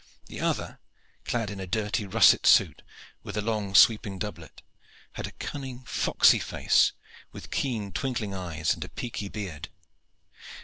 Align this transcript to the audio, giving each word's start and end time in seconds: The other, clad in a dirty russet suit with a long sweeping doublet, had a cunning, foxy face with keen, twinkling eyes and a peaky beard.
The 0.25 0.39
other, 0.41 0.79
clad 1.25 1.51
in 1.51 1.59
a 1.59 1.67
dirty 1.67 2.07
russet 2.07 2.47
suit 2.47 2.81
with 3.21 3.37
a 3.37 3.41
long 3.43 3.75
sweeping 3.75 4.17
doublet, 4.17 4.63
had 5.11 5.27
a 5.27 5.31
cunning, 5.33 5.83
foxy 5.85 6.39
face 6.39 6.93
with 7.31 7.51
keen, 7.51 7.91
twinkling 7.91 8.33
eyes 8.33 8.73
and 8.73 8.83
a 8.83 8.89
peaky 8.89 9.29
beard. 9.29 9.69